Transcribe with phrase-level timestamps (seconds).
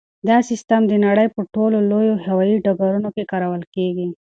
[0.27, 4.07] دا سیسټم د نړۍ په ټولو لویو هوایي ډګرونو کې کارول کیږي.